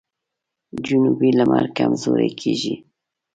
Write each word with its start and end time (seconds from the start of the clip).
جنوبي 0.85 1.29
لمر 1.37 1.65
کمزوری 1.77 2.29
کیږي. 2.41 2.75